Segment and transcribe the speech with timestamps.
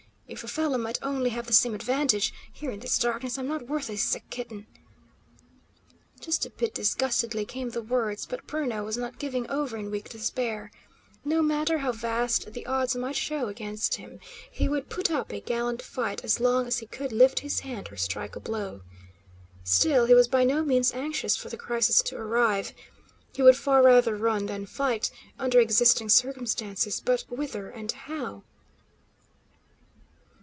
[0.33, 3.67] If a fellow might only have the same advantage; here in this darkness I'm not
[3.67, 4.65] worth a sick kitten!"
[6.21, 10.07] Just a bit disgustedly came the words, but Bruno was not giving over in weak
[10.09, 10.71] despair.
[11.25, 15.41] No matter how vast the odds might show against him, he would put up a
[15.41, 18.83] gallant fight as long as he could lift his hand or strike a blow.
[19.65, 22.71] Still, he was by no means anxious for the crisis to arrive.
[23.33, 28.43] He would far rather run than fight, under existing circumstances; but whither, and how?